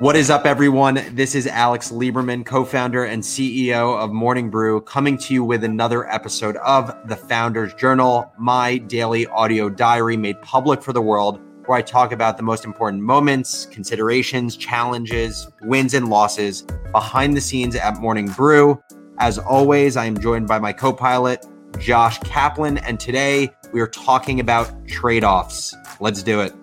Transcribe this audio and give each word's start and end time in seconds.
What 0.00 0.16
is 0.16 0.30
up, 0.30 0.46
everyone? 0.46 0.98
This 1.12 1.34
is 1.34 1.46
Alex 1.46 1.92
Lieberman, 1.92 2.46
co 2.46 2.64
founder 2.64 3.04
and 3.04 3.22
CEO 3.22 4.02
of 4.02 4.10
Morning 4.10 4.48
Brew, 4.48 4.80
coming 4.80 5.18
to 5.18 5.34
you 5.34 5.44
with 5.44 5.62
another 5.62 6.10
episode 6.10 6.56
of 6.56 6.90
The 7.06 7.16
Founders 7.16 7.74
Journal, 7.74 8.32
my 8.38 8.78
daily 8.78 9.26
audio 9.26 9.68
diary 9.68 10.16
made 10.16 10.40
public 10.40 10.82
for 10.82 10.94
the 10.94 11.02
world, 11.02 11.38
where 11.66 11.76
I 11.76 11.82
talk 11.82 12.12
about 12.12 12.38
the 12.38 12.42
most 12.42 12.64
important 12.64 13.02
moments, 13.02 13.66
considerations, 13.66 14.56
challenges, 14.56 15.46
wins, 15.60 15.92
and 15.92 16.08
losses 16.08 16.62
behind 16.92 17.36
the 17.36 17.42
scenes 17.42 17.76
at 17.76 17.98
Morning 17.98 18.28
Brew. 18.28 18.82
As 19.18 19.38
always, 19.38 19.98
I 19.98 20.06
am 20.06 20.18
joined 20.18 20.48
by 20.48 20.58
my 20.58 20.72
co 20.72 20.94
pilot, 20.94 21.44
Josh 21.78 22.18
Kaplan, 22.20 22.78
and 22.78 22.98
today 22.98 23.50
we 23.74 23.82
are 23.82 23.88
talking 23.88 24.40
about 24.40 24.88
trade 24.88 25.24
offs. 25.24 25.74
Let's 26.00 26.22
do 26.22 26.40
it. 26.40 26.54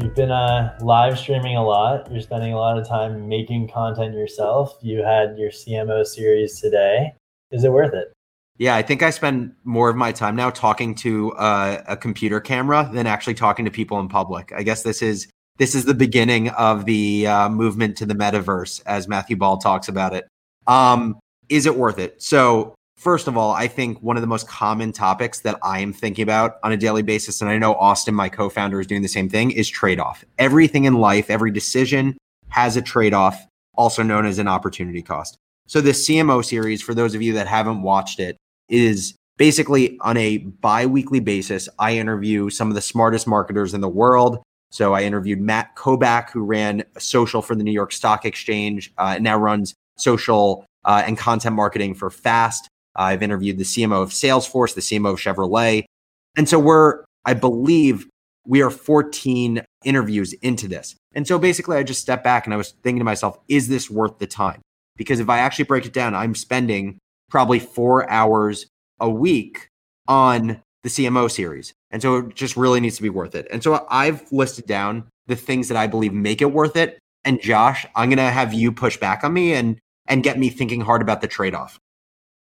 You've 0.00 0.14
been 0.14 0.32
uh, 0.32 0.76
live 0.80 1.16
streaming 1.16 1.56
a 1.56 1.62
lot. 1.62 2.10
You're 2.10 2.20
spending 2.20 2.52
a 2.52 2.56
lot 2.56 2.76
of 2.76 2.88
time 2.88 3.28
making 3.28 3.68
content 3.68 4.12
yourself. 4.12 4.76
You 4.82 5.04
had 5.04 5.38
your 5.38 5.50
CMO 5.50 6.04
series 6.04 6.60
today. 6.60 7.14
Is 7.52 7.62
it 7.62 7.70
worth 7.70 7.94
it? 7.94 8.12
Yeah, 8.58 8.74
I 8.74 8.82
think 8.82 9.04
I 9.04 9.10
spend 9.10 9.52
more 9.62 9.88
of 9.88 9.96
my 9.96 10.10
time 10.10 10.34
now 10.34 10.50
talking 10.50 10.96
to 10.96 11.32
uh, 11.32 11.82
a 11.86 11.96
computer 11.96 12.40
camera 12.40 12.90
than 12.92 13.06
actually 13.06 13.34
talking 13.34 13.64
to 13.66 13.70
people 13.70 14.00
in 14.00 14.08
public. 14.08 14.52
I 14.52 14.64
guess 14.64 14.82
this 14.82 15.00
is 15.00 15.28
this 15.58 15.76
is 15.76 15.84
the 15.84 15.94
beginning 15.94 16.48
of 16.50 16.84
the 16.86 17.28
uh, 17.28 17.48
movement 17.48 17.96
to 17.98 18.06
the 18.06 18.14
metaverse, 18.14 18.82
as 18.86 19.06
Matthew 19.06 19.36
Ball 19.36 19.58
talks 19.58 19.86
about 19.86 20.12
it. 20.12 20.26
Um, 20.66 21.20
is 21.48 21.66
it 21.66 21.76
worth 21.76 22.00
it? 22.00 22.20
So 22.20 22.74
First 22.96 23.26
of 23.26 23.36
all, 23.36 23.52
I 23.52 23.66
think 23.66 24.00
one 24.02 24.16
of 24.16 24.20
the 24.20 24.26
most 24.26 24.48
common 24.48 24.92
topics 24.92 25.40
that 25.40 25.58
I 25.62 25.80
am 25.80 25.92
thinking 25.92 26.22
about 26.22 26.56
on 26.62 26.72
a 26.72 26.76
daily 26.76 27.02
basis, 27.02 27.40
and 27.40 27.50
I 27.50 27.58
know 27.58 27.74
Austin, 27.74 28.14
my 28.14 28.28
co 28.28 28.48
founder, 28.48 28.80
is 28.80 28.86
doing 28.86 29.02
the 29.02 29.08
same 29.08 29.28
thing, 29.28 29.50
is 29.50 29.68
trade 29.68 29.98
off. 29.98 30.24
Everything 30.38 30.84
in 30.84 30.94
life, 30.94 31.28
every 31.28 31.50
decision 31.50 32.16
has 32.48 32.76
a 32.76 32.82
trade 32.82 33.12
off, 33.12 33.46
also 33.74 34.02
known 34.02 34.26
as 34.26 34.38
an 34.38 34.46
opportunity 34.46 35.02
cost. 35.02 35.36
So, 35.66 35.80
the 35.80 35.90
CMO 35.90 36.44
series, 36.44 36.82
for 36.82 36.94
those 36.94 37.14
of 37.14 37.22
you 37.22 37.32
that 37.34 37.48
haven't 37.48 37.82
watched 37.82 38.20
it, 38.20 38.36
is 38.68 39.14
basically 39.38 39.98
on 40.00 40.16
a 40.16 40.38
bi 40.38 40.86
weekly 40.86 41.20
basis. 41.20 41.68
I 41.78 41.96
interview 41.96 42.48
some 42.48 42.68
of 42.68 42.74
the 42.74 42.80
smartest 42.80 43.26
marketers 43.26 43.74
in 43.74 43.80
the 43.80 43.88
world. 43.88 44.38
So, 44.70 44.94
I 44.94 45.02
interviewed 45.02 45.40
Matt 45.40 45.74
Kobach, 45.74 46.30
who 46.30 46.44
ran 46.44 46.84
social 46.98 47.42
for 47.42 47.56
the 47.56 47.64
New 47.64 47.72
York 47.72 47.92
Stock 47.92 48.24
Exchange 48.24 48.92
uh, 48.98 49.14
and 49.16 49.24
now 49.24 49.36
runs 49.36 49.74
social 49.96 50.64
uh, 50.84 51.02
and 51.06 51.18
content 51.18 51.56
marketing 51.56 51.94
for 51.94 52.08
Fast. 52.08 52.68
I've 52.96 53.22
interviewed 53.22 53.58
the 53.58 53.64
CMO 53.64 54.02
of 54.02 54.10
Salesforce, 54.10 54.74
the 54.74 54.80
CMO 54.80 55.12
of 55.12 55.18
Chevrolet. 55.18 55.84
And 56.36 56.48
so 56.48 56.58
we're, 56.58 57.04
I 57.24 57.34
believe, 57.34 58.06
we 58.46 58.62
are 58.62 58.70
14 58.70 59.62
interviews 59.84 60.32
into 60.34 60.68
this. 60.68 60.96
And 61.14 61.26
so 61.26 61.38
basically, 61.38 61.76
I 61.76 61.82
just 61.82 62.00
stepped 62.00 62.24
back 62.24 62.46
and 62.46 62.54
I 62.54 62.56
was 62.56 62.74
thinking 62.82 63.00
to 63.00 63.04
myself, 63.04 63.38
is 63.48 63.68
this 63.68 63.90
worth 63.90 64.18
the 64.18 64.26
time? 64.26 64.60
Because 64.96 65.20
if 65.20 65.28
I 65.28 65.38
actually 65.38 65.64
break 65.64 65.86
it 65.86 65.92
down, 65.92 66.14
I'm 66.14 66.34
spending 66.34 66.98
probably 67.30 67.58
four 67.58 68.08
hours 68.10 68.66
a 69.00 69.08
week 69.08 69.68
on 70.06 70.60
the 70.82 70.88
CMO 70.88 71.30
series. 71.30 71.72
And 71.90 72.02
so 72.02 72.16
it 72.16 72.34
just 72.34 72.56
really 72.56 72.80
needs 72.80 72.96
to 72.96 73.02
be 73.02 73.08
worth 73.10 73.34
it. 73.34 73.46
And 73.50 73.62
so 73.62 73.86
I've 73.90 74.30
listed 74.30 74.66
down 74.66 75.08
the 75.26 75.36
things 75.36 75.68
that 75.68 75.76
I 75.76 75.86
believe 75.86 76.12
make 76.12 76.42
it 76.42 76.52
worth 76.52 76.76
it. 76.76 76.98
And 77.24 77.40
Josh, 77.40 77.86
I'm 77.96 78.10
going 78.10 78.18
to 78.18 78.24
have 78.24 78.52
you 78.52 78.70
push 78.70 78.98
back 78.98 79.24
on 79.24 79.32
me 79.32 79.54
and 79.54 79.78
and 80.06 80.22
get 80.22 80.38
me 80.38 80.50
thinking 80.50 80.82
hard 80.82 81.00
about 81.00 81.22
the 81.22 81.26
trade-off. 81.26 81.78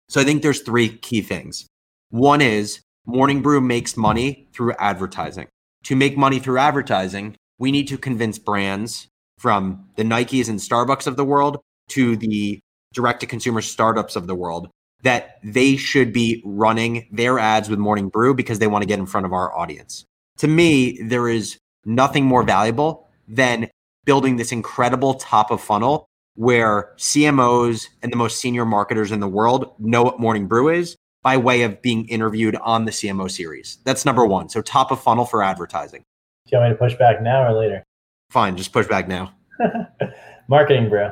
So 0.10 0.22
I 0.22 0.24
think 0.24 0.42
there's 0.42 0.62
three 0.62 0.90
key 0.90 1.22
things. 1.22 1.68
One 2.10 2.42
is 2.42 2.80
Morning 3.06 3.42
Brew 3.42 3.62
makes 3.62 3.98
money 3.98 4.48
through 4.54 4.74
advertising. 4.80 5.48
To 5.86 5.96
make 5.96 6.18
money 6.18 6.40
through 6.40 6.58
advertising, 6.60 7.36
we 7.60 7.72
need 7.72 7.88
to 7.90 7.98
convince 7.98 8.40
brands 8.40 9.08
from 9.38 9.90
the 9.96 10.04
Nikes 10.04 10.50
and 10.50 10.60
Starbucks 10.60 11.08
of 11.08 11.18
the 11.18 11.26
world 11.26 11.60
to 11.90 12.16
the 12.16 12.60
direct 12.94 13.22
to 13.22 13.28
consumer 13.28 13.62
startups 13.62 14.16
of 14.16 14.28
the 14.28 14.36
world 14.36 14.70
that 15.04 15.38
they 15.44 15.76
should 15.76 16.12
be 16.12 16.42
running 16.44 17.08
their 17.12 17.38
ads 17.38 17.70
with 17.70 17.80
Morning 17.80 18.10
Brew 18.10 18.34
because 18.34 18.60
they 18.60 18.68
want 18.68 18.82
to 18.82 18.88
get 18.88 19.00
in 19.00 19.06
front 19.06 19.26
of 19.26 19.34
our 19.34 19.56
audience. 19.56 20.06
To 20.38 20.48
me, 20.48 21.00
there 21.02 21.28
is 21.28 21.58
nothing 21.86 22.26
more 22.26 22.44
valuable 22.44 23.08
than 23.28 23.70
building 24.06 24.38
this 24.38 24.52
incredible 24.52 25.16
top 25.16 25.52
of 25.52 25.62
funnel 25.62 26.08
where 26.38 26.94
CMOs 26.98 27.88
and 28.04 28.12
the 28.12 28.16
most 28.16 28.40
senior 28.40 28.64
marketers 28.64 29.12
in 29.12 29.20
the 29.20 29.28
world 29.28 29.74
know 29.80 30.04
what 30.04 30.20
Morning 30.20 30.48
Brew 30.48 30.70
is 30.70 30.96
by 31.24 31.36
way 31.36 31.64
of 31.64 31.82
being 31.82 32.08
interviewed 32.08 32.56
on 32.58 32.86
the 32.86 32.92
CMO 32.92 33.30
series. 33.30 33.80
That's 33.84 34.06
number 34.06 34.24
one. 34.24 34.48
So 34.48 34.62
top 34.62 34.92
of 34.92 35.02
funnel 35.02 35.26
for 35.26 35.42
advertising. 35.42 36.04
Do 36.46 36.56
you 36.56 36.60
want 36.60 36.72
me 36.72 36.76
to 36.76 36.80
push 36.80 36.94
back 36.94 37.24
now 37.24 37.44
or 37.44 37.60
later? 37.60 37.84
Fine, 38.30 38.56
just 38.56 38.72
push 38.72 38.88
back 38.88 39.08
now. 39.08 39.34
Marketing 40.48 40.90
Brew. 40.90 41.10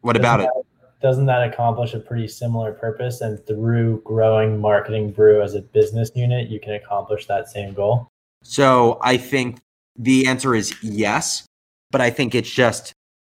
What 0.00 0.16
about 0.16 0.40
it? 0.40 0.48
Doesn't 1.02 1.26
that 1.26 1.52
accomplish 1.52 1.94
a 1.94 1.98
pretty 1.98 2.28
similar 2.28 2.72
purpose? 2.72 3.20
And 3.20 3.44
through 3.44 4.02
growing 4.04 4.60
Marketing 4.60 5.10
Brew 5.10 5.42
as 5.42 5.54
a 5.56 5.62
business 5.62 6.12
unit, 6.14 6.48
you 6.48 6.60
can 6.60 6.74
accomplish 6.74 7.26
that 7.26 7.48
same 7.48 7.74
goal? 7.74 8.06
So 8.44 9.00
I 9.02 9.16
think 9.16 9.58
the 9.98 10.28
answer 10.28 10.54
is 10.54 10.72
yes, 10.82 11.46
but 11.90 12.00
I 12.00 12.10
think 12.10 12.36
it's 12.36 12.50
just 12.50 12.91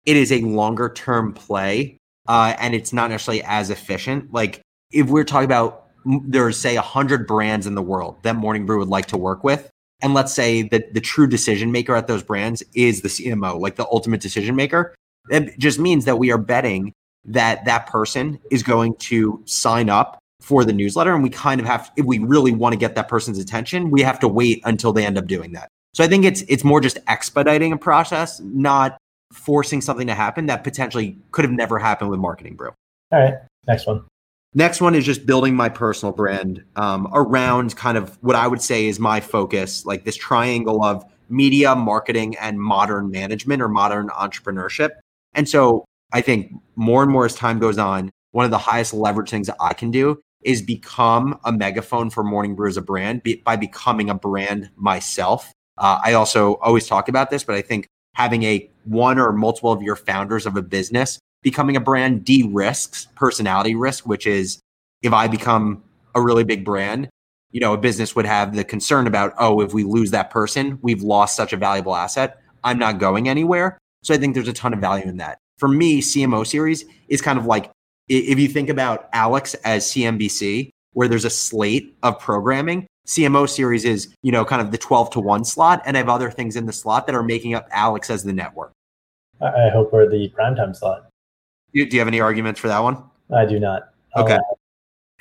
it 0.06 0.16
is 0.16 0.32
a 0.32 0.40
longer 0.40 0.88
term 0.88 1.32
play 1.32 1.98
uh, 2.28 2.54
and 2.58 2.74
it's 2.74 2.92
not 2.92 3.10
necessarily 3.10 3.42
as 3.44 3.70
efficient. 3.70 4.32
Like 4.32 4.60
if 4.90 5.08
we're 5.08 5.24
talking 5.24 5.44
about 5.44 5.84
there's 6.24 6.56
say 6.56 6.76
a 6.76 6.82
hundred 6.82 7.26
brands 7.26 7.66
in 7.66 7.74
the 7.74 7.82
world 7.82 8.16
that 8.22 8.36
Morning 8.36 8.64
Brew 8.64 8.78
would 8.78 8.88
like 8.88 9.06
to 9.06 9.16
work 9.16 9.42
with, 9.42 9.68
and 10.00 10.14
let's 10.14 10.32
say 10.32 10.62
that 10.62 10.94
the 10.94 11.00
true 11.00 11.26
decision 11.26 11.72
maker 11.72 11.96
at 11.96 12.06
those 12.06 12.22
brands 12.22 12.62
is 12.74 13.02
the 13.02 13.08
CMO, 13.08 13.58
like 13.58 13.76
the 13.76 13.86
ultimate 13.90 14.20
decision 14.20 14.54
maker. 14.54 14.94
It 15.30 15.58
just 15.58 15.80
means 15.80 16.04
that 16.04 16.18
we 16.18 16.30
are 16.30 16.38
betting 16.38 16.92
that 17.24 17.64
that 17.64 17.88
person 17.88 18.38
is 18.52 18.62
going 18.62 18.94
to 18.96 19.42
sign 19.46 19.90
up 19.90 20.20
for 20.40 20.64
the 20.64 20.72
newsletter, 20.72 21.12
and 21.12 21.24
we 21.24 21.30
kind 21.30 21.60
of 21.60 21.66
have, 21.66 21.90
if 21.96 22.06
we 22.06 22.20
really 22.20 22.52
want 22.52 22.72
to 22.72 22.78
get 22.78 22.94
that 22.94 23.08
person's 23.08 23.38
attention, 23.38 23.90
we 23.90 24.02
have 24.02 24.20
to 24.20 24.28
wait 24.28 24.60
until 24.64 24.92
they 24.92 25.04
end 25.04 25.18
up 25.18 25.26
doing 25.26 25.52
that. 25.52 25.68
So 25.92 26.04
I 26.04 26.08
think 26.08 26.24
it's 26.24 26.42
it's 26.46 26.62
more 26.62 26.80
just 26.80 26.98
expediting 27.08 27.72
a 27.72 27.78
process, 27.78 28.38
not 28.40 28.96
forcing 29.32 29.80
something 29.80 30.06
to 30.06 30.14
happen 30.14 30.46
that 30.46 30.64
potentially 30.64 31.18
could 31.32 31.44
have 31.44 31.52
never 31.52 31.78
happened 31.78 32.10
with 32.10 32.20
Marketing 32.20 32.54
Brew. 32.54 32.70
All 33.12 33.20
right, 33.20 33.34
next 33.66 33.86
one. 33.86 34.04
Next 34.54 34.80
one 34.80 34.94
is 34.94 35.04
just 35.04 35.26
building 35.26 35.54
my 35.54 35.68
personal 35.68 36.12
brand 36.12 36.64
um, 36.76 37.08
around 37.12 37.76
kind 37.76 37.98
of 37.98 38.16
what 38.22 38.36
I 38.36 38.46
would 38.46 38.62
say 38.62 38.86
is 38.86 38.98
my 38.98 39.20
focus, 39.20 39.84
like 39.84 40.04
this 40.04 40.16
triangle 40.16 40.82
of 40.82 41.04
media, 41.28 41.74
marketing, 41.74 42.36
and 42.40 42.60
modern 42.60 43.10
management 43.10 43.60
or 43.60 43.68
modern 43.68 44.08
entrepreneurship. 44.08 44.90
And 45.34 45.48
so 45.48 45.84
I 46.12 46.22
think 46.22 46.52
more 46.76 47.02
and 47.02 47.12
more 47.12 47.26
as 47.26 47.34
time 47.34 47.58
goes 47.58 47.76
on, 47.76 48.10
one 48.30 48.44
of 48.44 48.50
the 48.50 48.58
highest 48.58 48.94
leverage 48.94 49.28
things 49.28 49.46
that 49.48 49.56
I 49.60 49.74
can 49.74 49.90
do 49.90 50.20
is 50.42 50.62
become 50.62 51.38
a 51.44 51.52
megaphone 51.52 52.08
for 52.08 52.22
Morning 52.22 52.54
Brew 52.54 52.68
as 52.68 52.76
a 52.76 52.82
brand 52.82 53.22
be, 53.22 53.36
by 53.36 53.56
becoming 53.56 54.08
a 54.08 54.14
brand 54.14 54.70
myself. 54.76 55.52
Uh, 55.76 55.98
I 56.02 56.14
also 56.14 56.54
always 56.56 56.86
talk 56.86 57.08
about 57.08 57.30
this, 57.30 57.44
but 57.44 57.56
I 57.56 57.62
think 57.62 57.88
having 58.16 58.44
a 58.44 58.68
one 58.84 59.18
or 59.18 59.30
multiple 59.32 59.70
of 59.70 59.82
your 59.82 59.94
founders 59.94 60.46
of 60.46 60.56
a 60.56 60.62
business 60.62 61.18
becoming 61.42 61.76
a 61.76 61.80
brand 61.80 62.24
de-risks 62.24 63.08
personality 63.14 63.74
risk, 63.74 64.06
which 64.06 64.26
is 64.26 64.58
if 65.02 65.12
I 65.12 65.28
become 65.28 65.84
a 66.14 66.22
really 66.22 66.42
big 66.42 66.64
brand, 66.64 67.10
you 67.50 67.60
know, 67.60 67.74
a 67.74 67.78
business 67.78 68.16
would 68.16 68.24
have 68.24 68.56
the 68.56 68.64
concern 68.64 69.06
about, 69.06 69.34
oh, 69.38 69.60
if 69.60 69.74
we 69.74 69.84
lose 69.84 70.12
that 70.12 70.30
person, 70.30 70.78
we've 70.80 71.02
lost 71.02 71.36
such 71.36 71.52
a 71.52 71.58
valuable 71.58 71.94
asset. 71.94 72.38
I'm 72.64 72.78
not 72.78 72.98
going 72.98 73.28
anywhere. 73.28 73.76
So 74.02 74.14
I 74.14 74.16
think 74.16 74.34
there's 74.34 74.48
a 74.48 74.52
ton 74.54 74.72
of 74.72 74.80
value 74.80 75.06
in 75.06 75.18
that. 75.18 75.38
For 75.58 75.68
me, 75.68 76.00
CMO 76.00 76.46
series 76.46 76.86
is 77.08 77.20
kind 77.20 77.38
of 77.38 77.44
like 77.44 77.70
if 78.08 78.38
you 78.38 78.48
think 78.48 78.70
about 78.70 79.08
Alex 79.12 79.54
as 79.56 79.84
CNBC, 79.84 80.70
where 80.94 81.06
there's 81.06 81.26
a 81.26 81.30
slate 81.30 81.96
of 82.02 82.18
programming, 82.18 82.86
CMO 83.06 83.48
series 83.48 83.84
is, 83.84 84.14
you 84.22 84.32
know, 84.32 84.44
kind 84.44 84.60
of 84.60 84.72
the 84.72 84.78
12 84.78 85.10
to 85.10 85.20
1 85.20 85.44
slot. 85.44 85.82
And 85.84 85.96
I 85.96 85.98
have 85.98 86.08
other 86.08 86.30
things 86.30 86.56
in 86.56 86.66
the 86.66 86.72
slot 86.72 87.06
that 87.06 87.14
are 87.14 87.22
making 87.22 87.54
up 87.54 87.68
Alex 87.70 88.10
as 88.10 88.24
the 88.24 88.32
network. 88.32 88.72
I 89.40 89.68
hope 89.72 89.92
we're 89.92 90.08
the 90.08 90.32
primetime 90.38 90.74
slot. 90.74 91.08
Do 91.72 91.84
you 91.84 91.98
have 91.98 92.08
any 92.08 92.20
arguments 92.20 92.58
for 92.58 92.68
that 92.68 92.82
one? 92.82 93.02
I 93.34 93.44
do 93.44 93.60
not. 93.60 93.90
Okay. 94.16 94.34
Uh, 94.34 94.40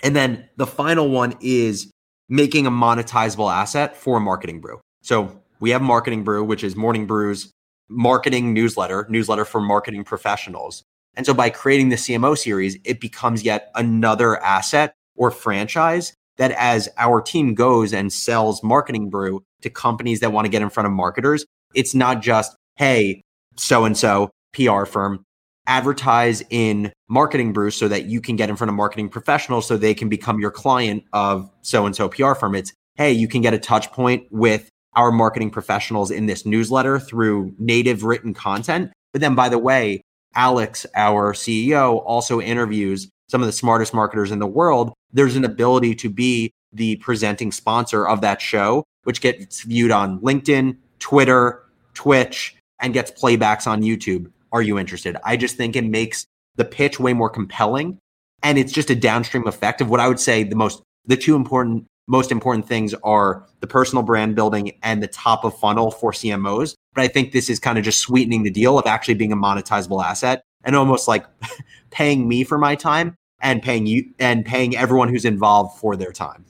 and 0.03 0.15
then 0.15 0.47
the 0.55 0.67
final 0.67 1.09
one 1.09 1.35
is 1.41 1.91
making 2.29 2.65
a 2.65 2.71
monetizable 2.71 3.51
asset 3.51 3.95
for 3.95 4.19
Marketing 4.19 4.61
Brew. 4.61 4.79
So 5.01 5.41
we 5.59 5.69
have 5.71 5.81
Marketing 5.81 6.23
Brew, 6.23 6.43
which 6.43 6.63
is 6.63 6.75
Morning 6.75 7.05
Brew's 7.05 7.51
marketing 7.89 8.53
newsletter, 8.53 9.05
newsletter 9.09 9.45
for 9.45 9.61
marketing 9.61 10.03
professionals. 10.03 10.83
And 11.15 11.25
so 11.25 11.33
by 11.33 11.49
creating 11.49 11.89
the 11.89 11.95
CMO 11.95 12.37
series, 12.37 12.77
it 12.83 12.99
becomes 12.99 13.43
yet 13.43 13.71
another 13.75 14.41
asset 14.41 14.95
or 15.15 15.31
franchise 15.31 16.13
that 16.37 16.51
as 16.51 16.89
our 16.97 17.21
team 17.21 17.53
goes 17.53 17.93
and 17.93 18.11
sells 18.11 18.63
marketing 18.63 19.09
brew 19.09 19.43
to 19.61 19.69
companies 19.69 20.19
that 20.19 20.31
want 20.31 20.45
to 20.45 20.49
get 20.49 20.61
in 20.61 20.69
front 20.69 20.87
of 20.87 20.93
marketers, 20.93 21.45
it's 21.73 21.95
not 21.95 22.21
just, 22.21 22.55
hey, 22.77 23.21
so 23.55 23.85
and 23.85 23.97
so 23.97 24.29
PR 24.53 24.85
firm, 24.85 25.23
advertise 25.67 26.43
in 26.49 26.91
marketing 27.09 27.53
brew 27.53 27.71
so 27.71 27.87
that 27.87 28.05
you 28.05 28.21
can 28.21 28.35
get 28.35 28.49
in 28.49 28.55
front 28.55 28.69
of 28.69 28.75
marketing 28.75 29.09
professionals 29.09 29.67
so 29.67 29.77
they 29.77 29.93
can 29.93 30.09
become 30.09 30.39
your 30.39 30.51
client 30.51 31.03
of 31.13 31.49
so 31.61 31.85
and 31.85 31.95
so 31.95 32.09
PR 32.09 32.33
firm. 32.33 32.55
It's, 32.55 32.73
hey, 32.95 33.11
you 33.11 33.27
can 33.27 33.41
get 33.41 33.53
a 33.53 33.59
touch 33.59 33.91
point 33.91 34.23
with 34.31 34.69
our 34.95 35.11
marketing 35.11 35.51
professionals 35.51 36.11
in 36.11 36.25
this 36.25 36.45
newsletter 36.45 36.99
through 36.99 37.53
native 37.59 38.03
written 38.03 38.33
content 38.33 38.91
But 39.11 39.21
then, 39.21 39.35
by 39.35 39.49
the 39.49 39.59
way, 39.59 40.01
Alex, 40.35 40.85
our 40.95 41.33
CEO, 41.33 42.01
also 42.05 42.41
interviews 42.41 43.09
some 43.27 43.41
of 43.41 43.47
the 43.47 43.53
smartest 43.53 43.93
marketers 43.93 44.31
in 44.31 44.39
the 44.39 44.47
world. 44.47 44.93
There's 45.11 45.35
an 45.35 45.45
ability 45.45 45.95
to 45.95 46.09
be 46.09 46.51
the 46.73 46.97
presenting 46.97 47.51
sponsor 47.51 48.07
of 48.07 48.21
that 48.21 48.41
show, 48.41 48.83
which 49.03 49.21
gets 49.21 49.63
viewed 49.63 49.91
on 49.91 50.19
LinkedIn, 50.19 50.77
Twitter, 50.99 51.63
Twitch, 51.93 52.55
and 52.81 52.93
gets 52.93 53.11
playbacks 53.11 53.67
on 53.67 53.81
YouTube. 53.81 54.31
Are 54.51 54.61
you 54.61 54.77
interested? 54.77 55.17
I 55.23 55.37
just 55.37 55.57
think 55.57 55.75
it 55.75 55.85
makes 55.85 56.25
the 56.55 56.65
pitch 56.65 56.99
way 56.99 57.13
more 57.13 57.29
compelling. 57.29 57.97
And 58.43 58.57
it's 58.57 58.71
just 58.71 58.89
a 58.89 58.95
downstream 58.95 59.47
effect 59.47 59.81
of 59.81 59.89
what 59.89 59.99
I 59.99 60.07
would 60.07 60.19
say 60.19 60.43
the 60.43 60.55
most, 60.55 60.81
the 61.05 61.17
two 61.17 61.35
important, 61.35 61.85
most 62.07 62.31
important 62.31 62.67
things 62.67 62.93
are 63.03 63.45
the 63.61 63.67
personal 63.67 64.03
brand 64.03 64.35
building 64.35 64.77
and 64.83 65.01
the 65.01 65.07
top 65.07 65.43
of 65.43 65.57
funnel 65.57 65.91
for 65.91 66.11
CMOs. 66.11 66.75
But 66.93 67.03
I 67.03 67.07
think 67.07 67.31
this 67.31 67.49
is 67.49 67.59
kind 67.59 67.77
of 67.77 67.83
just 67.83 67.99
sweetening 67.99 68.43
the 68.43 68.51
deal 68.51 68.77
of 68.77 68.85
actually 68.85 69.15
being 69.15 69.31
a 69.31 69.37
monetizable 69.37 70.03
asset 70.03 70.43
and 70.65 70.75
almost 70.75 71.07
like 71.07 71.25
paying 71.91 72.27
me 72.27 72.43
for 72.43 72.57
my 72.57 72.75
time 72.75 73.15
and 73.41 73.61
paying 73.61 73.85
you 73.85 74.11
and 74.19 74.45
paying 74.45 74.75
everyone 74.75 75.07
who's 75.07 75.25
involved 75.25 75.79
for 75.79 75.95
their 75.95 76.11
time. 76.11 76.45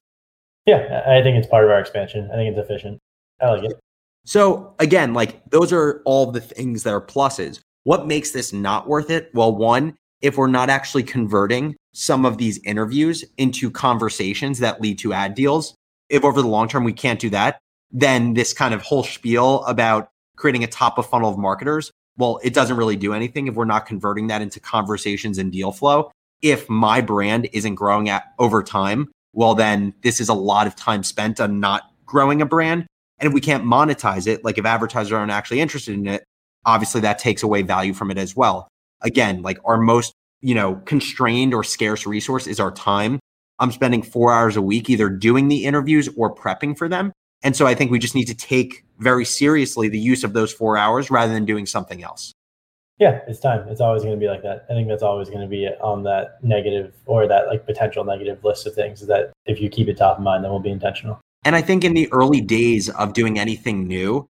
Yeah, 0.65 1.03
I 1.05 1.21
think 1.21 1.37
it's 1.37 1.47
part 1.47 1.63
of 1.63 1.69
our 1.69 1.79
expansion. 1.79 2.29
I 2.31 2.35
think 2.35 2.57
it's 2.57 2.59
efficient. 2.59 2.99
I 3.41 3.49
like 3.49 3.63
it. 3.65 3.79
So 4.25 4.73
again, 4.79 5.13
like 5.13 5.47
those 5.51 5.71
are 5.71 6.01
all 6.05 6.31
the 6.31 6.41
things 6.41 6.83
that 6.83 6.93
are 6.93 7.01
pluses. 7.01 7.59
What 7.83 8.07
makes 8.07 8.31
this 8.31 8.51
not 8.51 8.87
worth 8.87 9.11
it? 9.11 9.29
Well, 9.33 9.55
one, 9.55 9.95
if 10.21 10.37
we're 10.37 10.47
not 10.47 10.71
actually 10.71 11.03
converting 11.03 11.75
some 11.93 12.25
of 12.25 12.37
these 12.37 12.59
interviews 12.63 13.23
into 13.37 13.69
conversations 13.69 14.57
that 14.59 14.81
lead 14.81 14.97
to 14.99 15.13
ad 15.13 15.35
deals, 15.35 15.75
if 16.09 16.23
over 16.23 16.41
the 16.41 16.47
long 16.47 16.67
term 16.67 16.83
we 16.83 16.93
can't 16.93 17.19
do 17.19 17.29
that, 17.29 17.59
then 17.91 18.33
this 18.33 18.53
kind 18.53 18.73
of 18.73 18.81
whole 18.81 19.03
spiel 19.03 19.63
about 19.65 20.09
creating 20.35 20.63
a 20.63 20.67
top 20.67 20.97
of 20.97 21.05
funnel 21.05 21.29
of 21.29 21.37
marketers, 21.37 21.91
well, 22.17 22.39
it 22.43 22.53
doesn't 22.53 22.77
really 22.77 22.95
do 22.95 23.13
anything 23.13 23.47
if 23.47 23.55
we're 23.55 23.65
not 23.65 23.85
converting 23.85 24.27
that 24.27 24.41
into 24.41 24.59
conversations 24.59 25.37
and 25.37 25.51
deal 25.51 25.71
flow. 25.71 26.11
If 26.41 26.69
my 26.69 27.01
brand 27.01 27.49
isn't 27.53 27.75
growing 27.75 28.09
at 28.09 28.23
over 28.39 28.63
time, 28.63 29.09
well, 29.33 29.55
then 29.55 29.93
this 30.01 30.21
is 30.21 30.29
a 30.29 30.33
lot 30.33 30.67
of 30.67 30.75
time 30.75 31.03
spent 31.03 31.39
on 31.39 31.59
not 31.59 31.83
growing 32.05 32.41
a 32.41 32.45
brand. 32.45 32.85
And 33.19 33.27
if 33.27 33.33
we 33.33 33.41
can't 33.41 33.65
monetize 33.65 34.27
it, 34.27 34.43
like 34.43 34.57
if 34.57 34.65
advertisers 34.65 35.11
aren't 35.11 35.31
actually 35.31 35.59
interested 35.59 35.95
in 35.95 36.07
it, 36.07 36.23
obviously 36.65 37.01
that 37.01 37.19
takes 37.19 37.43
away 37.43 37.61
value 37.61 37.93
from 37.93 38.11
it 38.11 38.17
as 38.17 38.35
well. 38.35 38.67
Again, 39.01 39.41
like 39.41 39.59
our 39.65 39.77
most, 39.77 40.13
you 40.41 40.55
know, 40.55 40.75
constrained 40.85 41.53
or 41.53 41.63
scarce 41.63 42.05
resource 42.05 42.47
is 42.47 42.59
our 42.59 42.71
time. 42.71 43.19
I'm 43.59 43.71
spending 43.71 44.03
four 44.03 44.33
hours 44.33 44.57
a 44.57 44.61
week 44.61 44.89
either 44.89 45.09
doing 45.09 45.47
the 45.47 45.65
interviews 45.65 46.09
or 46.17 46.33
prepping 46.33 46.77
for 46.77 46.89
them. 46.89 47.11
And 47.43 47.55
so 47.55 47.67
I 47.67 47.75
think 47.75 47.91
we 47.91 47.99
just 47.99 48.15
need 48.15 48.25
to 48.25 48.35
take 48.35 48.84
very 48.99 49.25
seriously 49.25 49.89
the 49.89 49.99
use 49.99 50.23
of 50.23 50.33
those 50.33 50.51
four 50.53 50.77
hours 50.77 51.11
rather 51.11 51.33
than 51.33 51.45
doing 51.45 51.65
something 51.65 52.03
else. 52.03 52.33
Yeah, 52.97 53.19
it's 53.27 53.39
time. 53.39 53.67
It's 53.67 53.81
always 53.81 54.03
going 54.03 54.15
to 54.15 54.19
be 54.19 54.27
like 54.27 54.41
that. 54.43 54.65
I 54.69 54.73
think 54.73 54.87
that's 54.87 55.03
always 55.03 55.29
going 55.29 55.41
to 55.41 55.47
be 55.47 55.67
on 55.67 56.03
that 56.03 56.41
negative 56.43 56.93
or 57.05 57.27
that 57.27 57.47
like 57.47 57.65
potential 57.65 58.05
negative 58.05 58.43
list 58.43 58.65
of 58.67 58.73
things 58.73 59.05
that 59.07 59.33
if 59.45 59.59
you 59.59 59.69
keep 59.69 59.89
it 59.89 59.97
top 59.97 60.17
of 60.17 60.23
mind, 60.23 60.43
then 60.43 60.51
we'll 60.51 60.61
be 60.61 60.71
intentional. 60.71 61.19
And 61.43 61.55
I 61.55 61.61
think 61.61 61.83
in 61.83 61.93
the 61.93 62.11
early 62.13 62.39
days 62.39 62.89
of 62.89 63.13
doing 63.13 63.37
anything 63.37 63.85
new, 63.85 64.25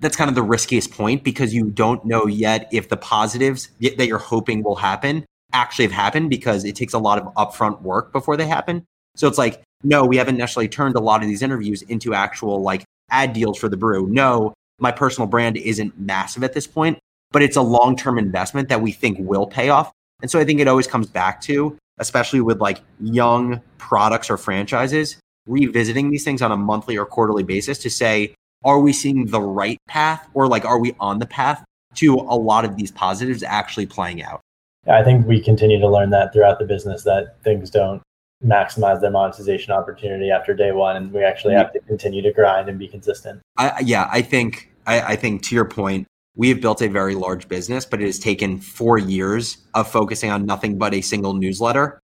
that's 0.00 0.16
kind 0.16 0.28
of 0.28 0.34
the 0.34 0.42
riskiest 0.42 0.90
point 0.90 1.22
because 1.22 1.54
you 1.54 1.70
don't 1.70 2.04
know 2.04 2.26
yet 2.26 2.68
if 2.72 2.88
the 2.88 2.96
positives 2.96 3.68
that 3.80 4.06
you're 4.06 4.18
hoping 4.18 4.62
will 4.62 4.76
happen 4.76 5.24
actually 5.52 5.84
have 5.86 5.92
happened 5.92 6.28
because 6.28 6.64
it 6.64 6.76
takes 6.76 6.92
a 6.92 6.98
lot 6.98 7.18
of 7.18 7.32
upfront 7.34 7.80
work 7.82 8.12
before 8.12 8.36
they 8.36 8.46
happen. 8.46 8.84
So 9.16 9.28
it's 9.28 9.38
like, 9.38 9.62
no, 9.82 10.04
we 10.04 10.16
haven't 10.16 10.36
necessarily 10.36 10.68
turned 10.68 10.96
a 10.96 11.00
lot 11.00 11.22
of 11.22 11.28
these 11.28 11.42
interviews 11.42 11.82
into 11.82 12.14
actual 12.14 12.62
like 12.62 12.84
ad 13.10 13.32
deals 13.32 13.58
for 13.58 13.68
the 13.68 13.76
brew. 13.76 14.06
No, 14.08 14.54
my 14.78 14.92
personal 14.92 15.26
brand 15.26 15.56
isn't 15.56 15.98
massive 15.98 16.44
at 16.44 16.52
this 16.52 16.66
point, 16.66 16.98
but 17.32 17.42
it's 17.42 17.56
a 17.56 17.62
long 17.62 17.96
term 17.96 18.18
investment 18.18 18.68
that 18.68 18.80
we 18.80 18.92
think 18.92 19.18
will 19.20 19.46
pay 19.46 19.68
off. 19.68 19.90
And 20.22 20.30
so 20.30 20.38
I 20.38 20.44
think 20.44 20.60
it 20.60 20.68
always 20.68 20.86
comes 20.86 21.06
back 21.06 21.40
to, 21.42 21.76
especially 21.98 22.40
with 22.40 22.60
like 22.60 22.80
young 23.00 23.60
products 23.78 24.30
or 24.30 24.36
franchises, 24.36 25.16
revisiting 25.46 26.10
these 26.10 26.24
things 26.24 26.42
on 26.42 26.52
a 26.52 26.56
monthly 26.56 26.96
or 26.96 27.06
quarterly 27.06 27.42
basis 27.42 27.78
to 27.78 27.90
say, 27.90 28.34
are 28.64 28.80
we 28.80 28.92
seeing 28.92 29.26
the 29.26 29.40
right 29.40 29.78
path 29.86 30.28
or 30.34 30.48
like 30.48 30.64
are 30.64 30.78
we 30.78 30.94
on 30.98 31.18
the 31.18 31.26
path 31.26 31.64
to 31.94 32.14
a 32.14 32.36
lot 32.36 32.64
of 32.64 32.76
these 32.76 32.90
positives 32.90 33.42
actually 33.42 33.86
playing 33.86 34.22
out? 34.22 34.40
I 34.88 35.02
think 35.04 35.26
we 35.26 35.40
continue 35.40 35.78
to 35.80 35.88
learn 35.88 36.10
that 36.10 36.32
throughout 36.32 36.58
the 36.58 36.64
business 36.64 37.04
that 37.04 37.42
things 37.42 37.70
don't 37.70 38.02
maximize 38.44 39.00
their 39.00 39.10
monetization 39.10 39.72
opportunity 39.72 40.30
after 40.30 40.54
day 40.54 40.72
one, 40.72 40.96
and 40.96 41.12
we 41.12 41.22
actually 41.22 41.54
have 41.54 41.72
to 41.72 41.80
continue 41.80 42.22
to 42.22 42.32
grind 42.32 42.68
and 42.68 42.78
be 42.78 42.88
consistent. 42.88 43.40
I, 43.56 43.80
yeah, 43.84 44.08
I 44.12 44.22
think 44.22 44.70
I, 44.86 45.00
I 45.00 45.16
think 45.16 45.42
to 45.44 45.54
your 45.54 45.64
point, 45.64 46.06
we 46.36 46.48
have 46.50 46.60
built 46.60 46.80
a 46.80 46.88
very 46.88 47.16
large 47.16 47.48
business, 47.48 47.84
but 47.84 48.00
it 48.00 48.06
has 48.06 48.18
taken 48.18 48.58
four 48.58 48.96
years 48.96 49.58
of 49.74 49.90
focusing 49.90 50.30
on 50.30 50.46
nothing 50.46 50.78
but 50.78 50.94
a 50.94 51.00
single 51.00 51.34
newsletter. 51.34 52.00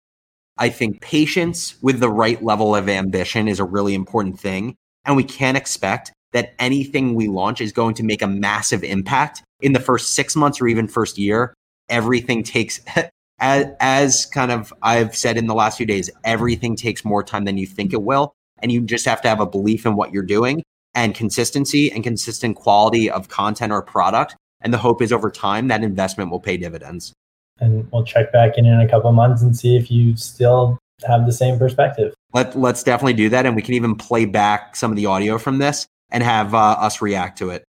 I 0.57 0.69
think 0.69 1.01
patience 1.01 1.75
with 1.81 1.99
the 1.99 2.09
right 2.09 2.43
level 2.43 2.75
of 2.75 2.89
ambition 2.89 3.47
is 3.47 3.59
a 3.59 3.63
really 3.63 3.93
important 3.93 4.39
thing. 4.39 4.75
And 5.05 5.15
we 5.15 5.23
can't 5.23 5.57
expect 5.57 6.11
that 6.31 6.53
anything 6.59 7.13
we 7.13 7.27
launch 7.27 7.61
is 7.61 7.71
going 7.71 7.93
to 7.95 8.03
make 8.03 8.21
a 8.21 8.27
massive 8.27 8.83
impact 8.83 9.43
in 9.61 9.73
the 9.73 9.79
first 9.79 10.13
six 10.13 10.35
months 10.35 10.59
or 10.59 10.67
even 10.67 10.87
first 10.87 11.17
year. 11.17 11.53
Everything 11.89 12.43
takes, 12.43 12.79
as, 13.43 13.65
as 13.81 14.25
kind 14.25 14.51
of 14.51 14.73
I've 14.81 15.15
said 15.15 15.37
in 15.37 15.47
the 15.47 15.53
last 15.53 15.75
few 15.75 15.85
days, 15.85 16.09
everything 16.23 16.77
takes 16.77 17.03
more 17.03 17.21
time 17.21 17.43
than 17.43 17.57
you 17.57 17.67
think 17.67 17.91
it 17.91 18.01
will. 18.01 18.33
And 18.59 18.71
you 18.71 18.81
just 18.81 19.05
have 19.05 19.21
to 19.23 19.27
have 19.27 19.41
a 19.41 19.45
belief 19.45 19.85
in 19.85 19.97
what 19.97 20.13
you're 20.13 20.23
doing 20.23 20.63
and 20.95 21.13
consistency 21.13 21.91
and 21.91 22.03
consistent 22.03 22.55
quality 22.55 23.11
of 23.11 23.27
content 23.27 23.73
or 23.73 23.81
product. 23.81 24.37
And 24.61 24.73
the 24.73 24.77
hope 24.77 25.01
is 25.01 25.11
over 25.11 25.29
time 25.29 25.67
that 25.67 25.83
investment 25.83 26.31
will 26.31 26.39
pay 26.39 26.55
dividends. 26.55 27.11
And 27.59 27.85
we'll 27.91 28.05
check 28.05 28.31
back 28.31 28.57
in 28.57 28.65
in 28.65 28.79
a 28.79 28.87
couple 28.87 29.11
months 29.11 29.41
and 29.41 29.55
see 29.55 29.75
if 29.75 29.91
you 29.91 30.15
still 30.15 30.79
have 31.05 31.25
the 31.25 31.33
same 31.33 31.59
perspective. 31.59 32.13
Let, 32.33 32.57
let's 32.57 32.81
definitely 32.81 33.13
do 33.13 33.27
that. 33.27 33.45
And 33.45 33.57
we 33.57 33.61
can 33.61 33.73
even 33.73 33.95
play 33.95 34.23
back 34.23 34.77
some 34.77 34.89
of 34.89 34.95
the 34.95 35.05
audio 35.07 35.37
from 35.37 35.57
this 35.57 35.85
and 36.11 36.23
have 36.23 36.53
uh, 36.53 36.77
us 36.79 37.01
react 37.01 37.37
to 37.39 37.49
it. 37.49 37.65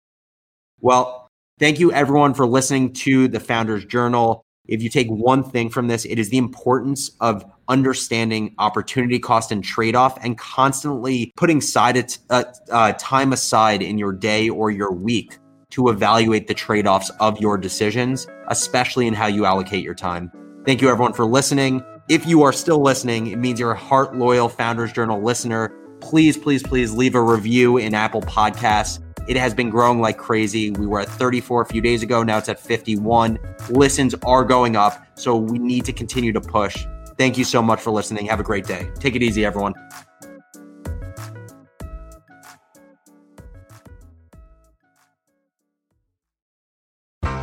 Well, 0.80 1.26
thank 1.58 1.80
you 1.80 1.90
everyone 1.90 2.32
for 2.34 2.46
listening 2.46 2.92
to 2.92 3.26
the 3.26 3.40
Founders 3.40 3.84
Journal. 3.84 4.43
If 4.66 4.82
you 4.82 4.88
take 4.88 5.08
one 5.08 5.44
thing 5.44 5.70
from 5.70 5.88
this, 5.88 6.04
it 6.04 6.18
is 6.18 6.30
the 6.30 6.38
importance 6.38 7.10
of 7.20 7.44
understanding 7.68 8.54
opportunity 8.58 9.18
cost 9.18 9.52
and 9.52 9.62
trade 9.62 9.94
off 9.94 10.22
and 10.24 10.38
constantly 10.38 11.32
putting 11.36 11.60
side 11.60 12.14
uh, 12.30 12.44
uh, 12.70 12.92
time 12.98 13.32
aside 13.32 13.82
in 13.82 13.98
your 13.98 14.12
day 14.12 14.48
or 14.48 14.70
your 14.70 14.92
week 14.92 15.38
to 15.70 15.88
evaluate 15.88 16.46
the 16.46 16.54
trade 16.54 16.86
offs 16.86 17.10
of 17.20 17.40
your 17.40 17.58
decisions, 17.58 18.26
especially 18.48 19.06
in 19.06 19.14
how 19.14 19.26
you 19.26 19.44
allocate 19.44 19.82
your 19.82 19.94
time. 19.94 20.30
Thank 20.64 20.80
you 20.80 20.88
everyone 20.88 21.12
for 21.12 21.26
listening. 21.26 21.82
If 22.08 22.26
you 22.26 22.42
are 22.42 22.52
still 22.52 22.82
listening, 22.82 23.28
it 23.28 23.36
means 23.36 23.58
you're 23.58 23.72
a 23.72 23.78
heart 23.78 24.16
loyal 24.16 24.48
Founders 24.48 24.92
Journal 24.92 25.22
listener 25.22 25.74
please, 26.04 26.36
please, 26.36 26.62
please 26.62 26.92
leave 26.92 27.14
a 27.14 27.22
review 27.22 27.78
in 27.78 27.94
Apple 27.94 28.20
Podcasts. 28.20 29.00
It 29.26 29.36
has 29.36 29.54
been 29.54 29.70
growing 29.70 30.00
like 30.00 30.18
crazy. 30.18 30.70
We 30.70 30.86
were 30.86 31.00
at 31.00 31.08
34 31.08 31.62
a 31.62 31.66
few 31.66 31.80
days 31.80 32.02
ago. 32.02 32.22
Now 32.22 32.38
it's 32.38 32.48
at 32.48 32.60
51. 32.60 33.38
Listens 33.70 34.14
are 34.26 34.44
going 34.44 34.76
up. 34.76 35.06
So 35.18 35.36
we 35.36 35.58
need 35.58 35.84
to 35.86 35.92
continue 35.92 36.32
to 36.32 36.40
push. 36.40 36.86
Thank 37.16 37.38
you 37.38 37.44
so 37.44 37.62
much 37.62 37.80
for 37.80 37.90
listening. 37.90 38.26
Have 38.26 38.40
a 38.40 38.44
great 38.44 38.66
day. 38.66 38.90
Take 38.98 39.14
it 39.14 39.22
easy, 39.22 39.44
everyone. 39.44 39.74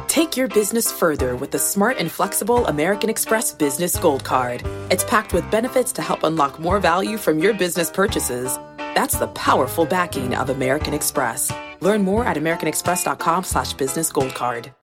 Take 0.08 0.36
your 0.36 0.50
business 0.50 0.92
further 0.92 1.38
with 1.38 1.52
the 1.52 1.60
smart 1.60 1.98
and 1.98 2.12
flexible 2.12 2.68
American 2.68 3.10
Express 3.10 3.54
Business 3.54 3.98
Gold 3.98 4.26
Card. 4.26 4.62
It's 4.92 5.06
packed 5.06 5.34
with 5.34 5.50
benefits 5.50 5.94
to 5.94 6.02
help 6.02 6.24
unlock 6.24 6.60
more 6.60 6.80
value 6.80 7.18
from 7.18 7.40
your 7.40 7.54
business 7.54 7.90
purchases. 7.90 8.58
That's 8.78 9.18
the 9.18 9.28
powerful 9.28 9.86
backing 9.86 10.36
of 10.36 10.50
American 10.50 10.94
Express. 10.94 11.50
Learn 11.82 12.04
more 12.04 12.24
at 12.24 12.38
americanexpress.com 12.38 13.44
slash 13.44 13.74
business 13.74 14.12
gold 14.12 14.34
card. 14.34 14.72